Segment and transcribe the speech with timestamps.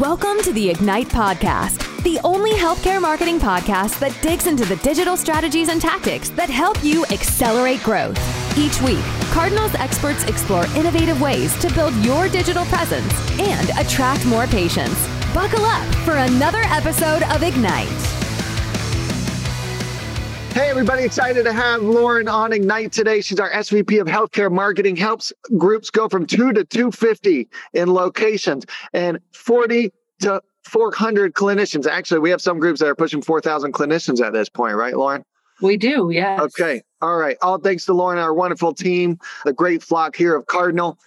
[0.00, 5.18] Welcome to the Ignite Podcast, the only healthcare marketing podcast that digs into the digital
[5.18, 8.18] strategies and tactics that help you accelerate growth.
[8.56, 14.46] Each week, Cardinals experts explore innovative ways to build your digital presence and attract more
[14.46, 15.06] patients.
[15.34, 18.11] Buckle up for another episode of Ignite.
[20.52, 23.22] Hey, everybody, excited to have Lauren on Ignite today.
[23.22, 28.66] She's our SVP of Healthcare Marketing, helps groups go from two to 250 in locations
[28.92, 31.86] and 40 to 400 clinicians.
[31.86, 35.24] Actually, we have some groups that are pushing 4,000 clinicians at this point, right, Lauren?
[35.62, 36.42] We do, yeah.
[36.42, 36.82] Okay.
[37.00, 37.38] All right.
[37.40, 40.98] All thanks to Lauren, our wonderful team, the great flock here of Cardinal.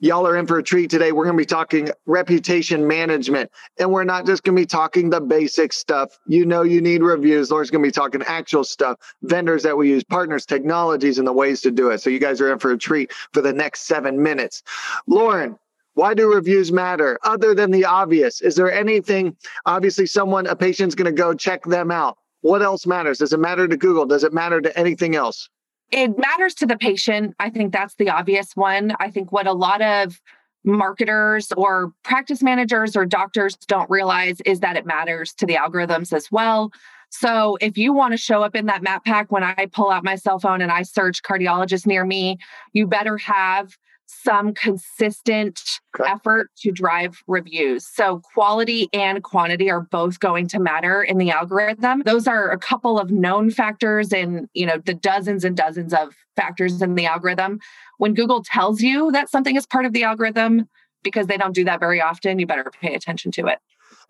[0.00, 1.10] Y'all are in for a treat today.
[1.10, 5.10] We're going to be talking reputation management, and we're not just going to be talking
[5.10, 6.16] the basic stuff.
[6.24, 7.50] You know, you need reviews.
[7.50, 11.32] Lauren's going to be talking actual stuff, vendors that we use, partners, technologies, and the
[11.32, 11.98] ways to do it.
[12.00, 14.62] So, you guys are in for a treat for the next seven minutes.
[15.08, 15.58] Lauren,
[15.94, 18.40] why do reviews matter other than the obvious?
[18.40, 22.18] Is there anything, obviously, someone, a patient's going to go check them out?
[22.42, 23.18] What else matters?
[23.18, 24.06] Does it matter to Google?
[24.06, 25.48] Does it matter to anything else?
[25.90, 27.34] It matters to the patient.
[27.38, 28.94] I think that's the obvious one.
[29.00, 30.20] I think what a lot of
[30.64, 36.12] marketers or practice managers or doctors don't realize is that it matters to the algorithms
[36.12, 36.70] as well.
[37.10, 40.04] So if you want to show up in that map pack when I pull out
[40.04, 42.38] my cell phone and I search cardiologist near me,
[42.74, 43.76] you better have
[44.08, 45.62] some consistent
[45.98, 46.10] okay.
[46.10, 47.86] effort to drive reviews.
[47.86, 52.02] So quality and quantity are both going to matter in the algorithm.
[52.04, 56.14] Those are a couple of known factors in, you know, the dozens and dozens of
[56.36, 57.60] factors in the algorithm.
[57.98, 60.68] When Google tells you that something is part of the algorithm
[61.04, 63.58] because they don't do that very often, you better pay attention to it.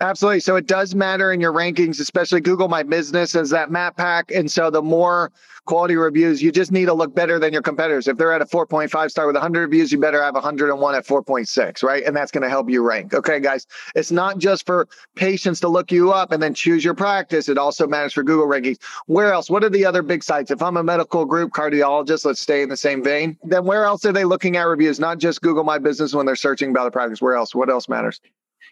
[0.00, 0.38] Absolutely.
[0.38, 4.30] So it does matter in your rankings, especially Google My Business as that map pack.
[4.30, 5.32] And so the more
[5.64, 8.06] quality reviews, you just need to look better than your competitors.
[8.06, 11.82] If they're at a 4.5 star with 100 reviews, you better have 101 at 4.6,
[11.82, 12.04] right?
[12.04, 13.12] And that's going to help you rank.
[13.12, 13.66] Okay, guys.
[13.96, 17.48] It's not just for patients to look you up and then choose your practice.
[17.48, 18.80] It also matters for Google rankings.
[19.06, 19.50] Where else?
[19.50, 20.52] What are the other big sites?
[20.52, 24.04] If I'm a medical group cardiologist, let's stay in the same vein, then where else
[24.04, 25.00] are they looking at reviews?
[25.00, 27.20] Not just Google My Business when they're searching about the practice.
[27.20, 27.52] Where else?
[27.52, 28.20] What else matters?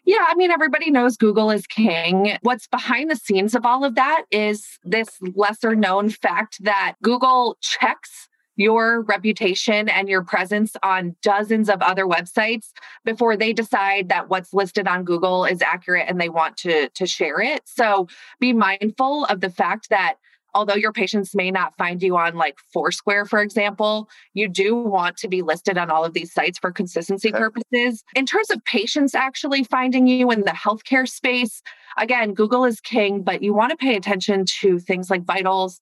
[0.06, 2.38] Yeah, I mean, everybody knows Google is king.
[2.42, 7.58] What's behind the scenes of all of that is this lesser known fact that Google
[7.60, 12.68] checks your reputation and your presence on dozens of other websites
[13.04, 17.06] before they decide that what's listed on Google is accurate and they want to, to
[17.06, 17.62] share it.
[17.66, 18.06] So
[18.40, 20.14] be mindful of the fact that
[20.56, 25.18] although your patients may not find you on like Foursquare, for example, you do want
[25.18, 27.38] to be listed on all of these sites for consistency okay.
[27.38, 28.02] purposes.
[28.14, 31.60] In terms of patients actually finding you in the healthcare space,
[31.98, 35.78] again, Google is king, but you want to pay attention to things like vitals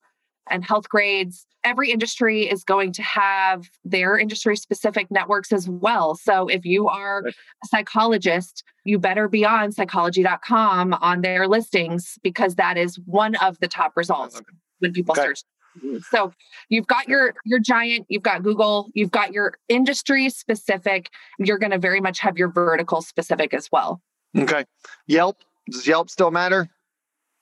[0.50, 1.44] and Healthgrades.
[1.62, 6.14] Every industry is going to have their industry specific networks as well.
[6.16, 7.32] So if you are a
[7.66, 13.68] psychologist, you better be on psychology.com on their listings because that is one of the
[13.68, 14.42] top results
[14.84, 15.22] when people okay.
[15.22, 15.42] search.
[15.78, 15.98] Mm-hmm.
[16.10, 16.32] So
[16.68, 21.10] you've got your your giant, you've got Google, you've got your industry specific.
[21.38, 24.00] You're going to very much have your vertical specific as well.
[24.36, 24.64] Okay.
[25.06, 26.68] Yelp does Yelp still matter?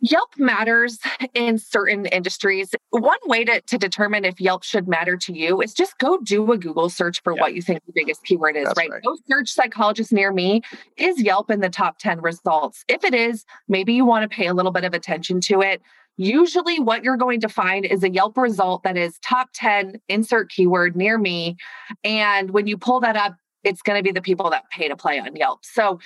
[0.05, 0.99] Yelp matters
[1.33, 2.75] in certain industries.
[2.91, 6.51] One way to, to determine if Yelp should matter to you is just go do
[6.51, 7.41] a Google search for yeah.
[7.41, 8.91] what you think the biggest keyword is, right?
[8.91, 9.03] right?
[9.05, 10.63] Go search psychologist near me.
[10.97, 12.85] Is Yelp in the top 10 results?
[12.89, 15.81] If it is, maybe you want to pay a little bit of attention to it.
[16.17, 20.51] Usually, what you're going to find is a Yelp result that is top 10, insert
[20.51, 21.57] keyword near me.
[22.05, 24.97] And when you pull that up, it's going to be the people that pay to
[24.97, 25.65] play on Yelp.
[25.65, 26.01] So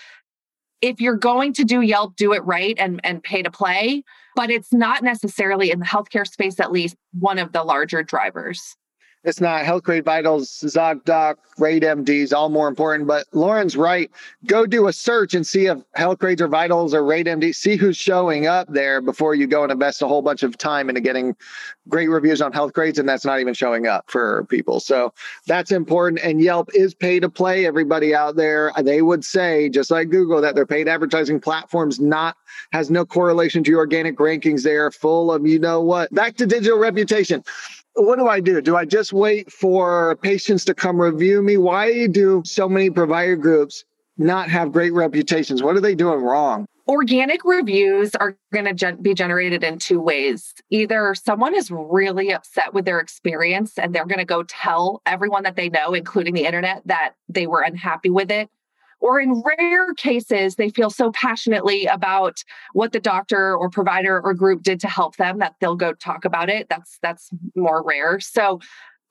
[0.80, 4.04] if you're going to do Yelp, do it right and, and pay to play.
[4.36, 8.76] But it's not necessarily in the healthcare space, at least, one of the larger drivers.
[9.26, 13.08] It's not Healthgrade Vitals, ZocDoc, Rate MDs, all more important.
[13.08, 14.08] But Lauren's right.
[14.46, 17.52] Go do a search and see if Healthgrades or Vitals or Rate MD.
[17.52, 20.88] See who's showing up there before you go and invest a whole bunch of time
[20.88, 21.34] into getting
[21.88, 24.78] great reviews on Healthgrades, and that's not even showing up for people.
[24.78, 25.12] So
[25.48, 26.22] that's important.
[26.22, 27.66] And Yelp is pay to play.
[27.66, 32.36] Everybody out there, they would say, just like Google, that their paid advertising platforms not
[32.70, 34.62] has no correlation to your organic rankings.
[34.62, 36.14] They are full of you know what.
[36.14, 37.42] Back to digital reputation
[37.96, 38.60] what do I do?
[38.60, 41.56] Do I just wait for patients to come review me?
[41.56, 43.84] Why do so many provider groups
[44.18, 45.62] not have great reputations?
[45.62, 46.66] What are they doing wrong?
[46.88, 50.54] Organic reviews are going to gen- be generated in two ways.
[50.70, 55.42] Either someone is really upset with their experience and they're going to go tell everyone
[55.42, 58.48] that they know, including the internet, that they were unhappy with it
[59.00, 64.34] or in rare cases, they feel so passionately about what the doctor or provider or
[64.34, 66.68] group did to help them that they'll go talk about it.
[66.68, 68.20] That's that's more rare.
[68.20, 68.60] So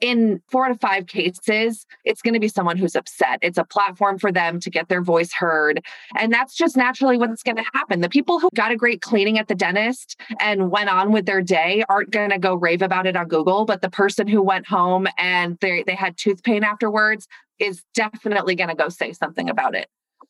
[0.02, 3.40] in four to five cases, it's going to be someone who's upset.
[3.42, 5.84] It's a platform for them to get their voice heard.
[6.18, 8.02] And that's just naturally what's going to happen.
[8.02, 11.42] The people who got a great cleaning at the dentist and went on with their
[11.42, 13.66] day aren't going to go rave about it on Google.
[13.66, 17.28] But the person who went home and they, they had tooth pain afterwards
[17.60, 19.88] is definitely going to go say something about it.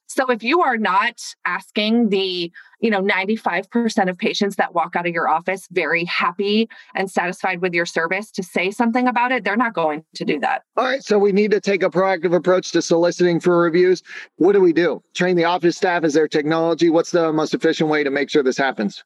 [0.08, 5.08] So if you are not asking the, you know, 95% of patients that walk out
[5.08, 9.44] of your office very happy and satisfied with your service to say something about it,
[9.44, 10.64] they're not going to do that.
[10.78, 11.04] All right.
[11.04, 14.04] So we need to take a proactive approach to soliciting for reviews.
[14.38, 15.02] What do we do?
[15.14, 16.04] Train the office staff?
[16.04, 16.90] Is there technology?
[16.90, 19.04] What's the most efficient way to make sure this happens?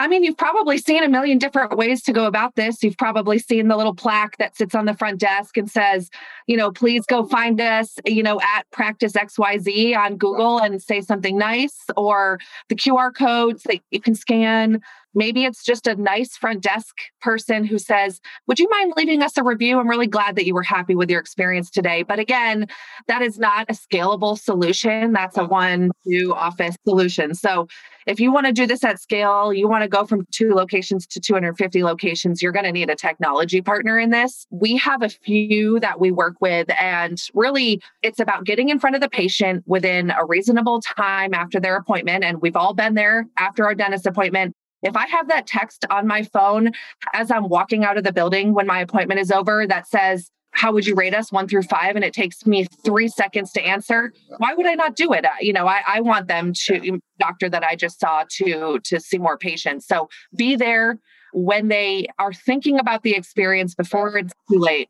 [0.00, 2.82] I mean, you've probably seen a million different ways to go about this.
[2.82, 6.08] You've probably seen the little plaque that sits on the front desk and says,
[6.46, 11.02] you know, please go find us, you know, at practice XYZ on Google and say
[11.02, 12.38] something nice, or
[12.70, 14.80] the QR codes that you can scan.
[15.14, 19.36] Maybe it's just a nice front desk person who says, Would you mind leaving us
[19.36, 19.78] a review?
[19.78, 22.02] I'm really glad that you were happy with your experience today.
[22.02, 22.66] But again,
[23.08, 25.12] that is not a scalable solution.
[25.12, 27.34] That's a one, two office solution.
[27.34, 27.66] So
[28.06, 31.06] if you want to do this at scale, you want to go from two locations
[31.08, 34.46] to 250 locations, you're going to need a technology partner in this.
[34.50, 38.96] We have a few that we work with, and really it's about getting in front
[38.96, 42.24] of the patient within a reasonable time after their appointment.
[42.24, 46.06] And we've all been there after our dentist appointment if I have that text on
[46.06, 46.72] my phone
[47.12, 50.72] as I'm walking out of the building when my appointment is over that says, how
[50.72, 51.96] would you rate us one through five?
[51.96, 54.12] And it takes me three seconds to answer.
[54.38, 55.24] Why would I not do it?
[55.40, 59.18] You know, I, I want them to doctor that I just saw to to see
[59.18, 59.86] more patients.
[59.86, 60.98] So be there
[61.32, 64.88] when they are thinking about the experience before it's too late.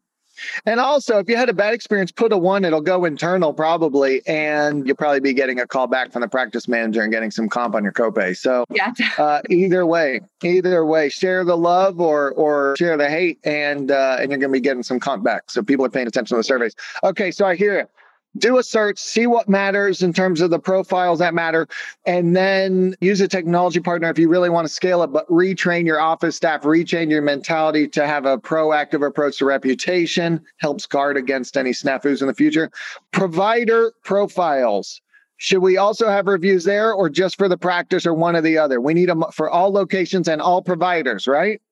[0.67, 4.23] And also, if you had a bad experience, put a one, it'll go internal probably,
[4.27, 7.49] and you'll probably be getting a call back from the practice manager and getting some
[7.49, 8.37] comp on your copay.
[8.37, 8.93] So, yeah.
[9.19, 14.19] uh, either way, either way, share the love or or share the hate, and uh,
[14.21, 15.51] and you're going to be getting some comp back.
[15.51, 16.75] So people are paying attention to the surveys.
[17.05, 17.91] Okay, so I hear it
[18.38, 21.67] do a search, see what matters in terms of the profiles that matter,
[22.06, 25.85] and then use a technology partner if you really want to scale it, but retrain
[25.85, 31.17] your office staff, retrain your mentality to have a proactive approach to reputation, helps guard
[31.17, 32.71] against any snafus in the future.
[33.11, 35.00] Provider profiles.
[35.38, 38.59] Should we also have reviews there or just for the practice or one or the
[38.59, 38.79] other?
[38.81, 41.62] We need them for all locations and all providers, right?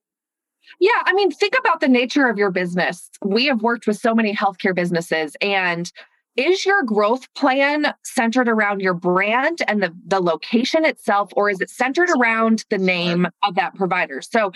[0.81, 3.11] Yeah, I mean, think about the nature of your business.
[3.23, 5.91] We have worked with so many healthcare businesses, and
[6.39, 11.61] is your growth plan centered around your brand and the, the location itself, or is
[11.61, 14.23] it centered around the name of that provider?
[14.23, 14.53] So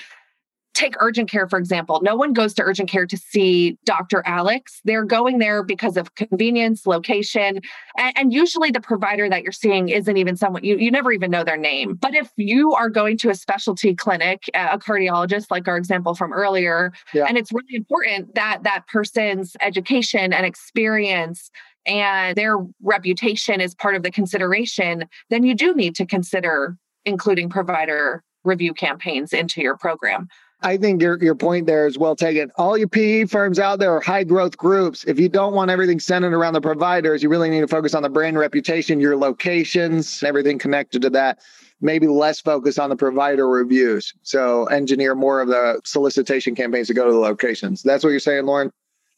[0.75, 2.01] take urgent care, for example.
[2.03, 4.23] No one goes to urgent care to see Dr.
[4.27, 4.81] Alex.
[4.85, 7.61] They're going there because of convenience, location,
[7.99, 11.31] and, and, usually the provider that you're seeing isn't even someone you, you never even
[11.31, 11.95] know their name.
[11.95, 16.33] But if you are going to a specialty clinic, a cardiologist, like our example from
[16.33, 17.27] earlier, yeah.
[17.29, 21.51] and it's really important that that person's education and experience
[21.87, 27.49] and their reputation is part of the consideration, then you do need to consider including
[27.49, 30.29] provider review campaigns into your program.
[30.65, 32.51] I think your your point there is well taken.
[32.57, 35.05] All your PE firms out there are high growth groups.
[35.05, 38.03] If you don't want everything centered around the providers, you really need to focus on
[38.03, 41.41] the brand reputation, your locations, everything connected to that.
[41.81, 44.15] Maybe less focus on the provider reviews.
[44.23, 47.83] So engineer more of the solicitation campaigns to go to the locations.
[47.83, 48.71] That's what you're saying, Lauren?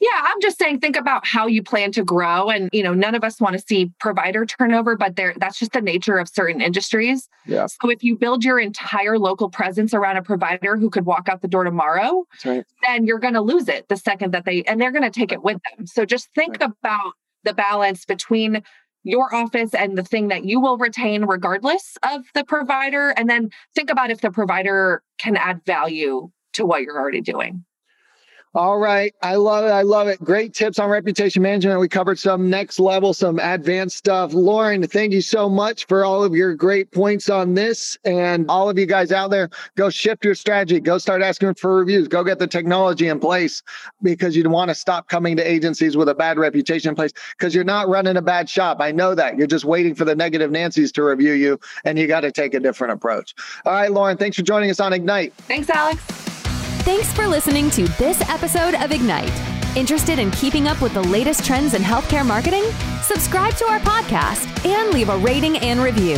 [0.04, 3.14] Yeah, I'm just saying think about how you plan to grow and you know none
[3.14, 6.61] of us want to see provider turnover but there that's just the nature of certain
[6.61, 7.26] industries.
[7.46, 7.66] Yeah.
[7.66, 11.40] So if you build your entire local presence around a provider who could walk out
[11.40, 12.66] the door tomorrow, right.
[12.82, 15.32] then you're going to lose it the second that they and they're going to take
[15.32, 15.87] it with them.
[15.87, 16.70] So just think right.
[16.70, 17.12] about
[17.44, 18.62] the balance between
[19.04, 23.49] your office and the thing that you will retain regardless of the provider and then
[23.75, 27.64] think about if the provider can add value to what you're already doing.
[28.54, 29.12] All right.
[29.20, 29.70] I love it.
[29.70, 30.23] I love it.
[30.23, 31.80] Great tips on reputation management.
[31.80, 34.32] We covered some next level, some advanced stuff.
[34.32, 37.99] Lauren, thank you so much for all of your great points on this.
[38.04, 40.78] And all of you guys out there, go shift your strategy.
[40.78, 42.06] Go start asking for reviews.
[42.06, 43.61] Go get the technology in place
[44.02, 47.56] because you want to stop coming to agencies with a bad reputation in place because
[47.56, 48.76] you're not running a bad shop.
[48.80, 49.37] I know that.
[49.37, 52.54] You're just waiting for the negative Nancy's to review you and you got to take
[52.54, 53.34] a different approach.
[53.64, 55.34] All right, Lauren, thanks for joining us on Ignite.
[55.34, 56.34] Thanks, Alex.
[56.85, 59.33] Thanks for listening to this episode of Ignite.
[59.75, 62.64] Interested in keeping up with the latest trends in healthcare marketing?
[63.03, 66.17] Subscribe to our podcast and leave a rating and review.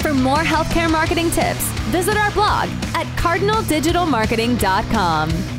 [0.00, 5.55] For more healthcare marketing tips, visit our blog at cardinaldigitalmarketing.com.